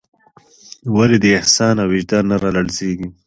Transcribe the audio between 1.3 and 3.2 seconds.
احساس او وجدان نه رالړزېږي.